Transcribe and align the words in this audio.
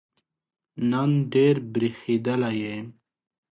نن 0.89 1.11
ډېر 1.33 1.55
برېښېدلی 1.73 2.53
یې 2.63 2.77